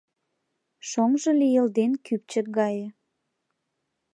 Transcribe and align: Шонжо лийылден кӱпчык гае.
Шонжо 0.89 1.31
лийылден 1.39 1.91
кӱпчык 2.05 2.47
гае. 2.57 2.87